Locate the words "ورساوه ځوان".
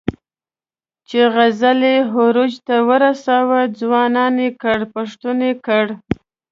2.89-4.33